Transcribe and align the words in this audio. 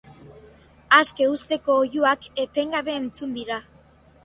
Aske 0.99 1.27
uzteko 1.33 1.77
oihuak 1.83 2.27
etengabe 2.47 2.99
entzun 3.03 3.39
dira. 3.39 3.63